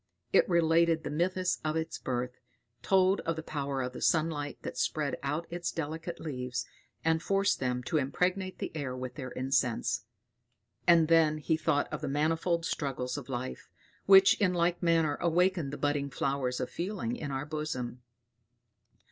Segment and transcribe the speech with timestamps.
[0.33, 2.39] It related the mythus of its birth,
[2.81, 6.65] told of the power of the sun light that spread out its delicate leaves,
[7.05, 10.05] and forced them to impregnate the air with their incense
[10.87, 13.69] and then he thought of the manifold struggles of life,
[14.07, 18.01] which in like manner awaken the budding flowers of feeling in our bosom.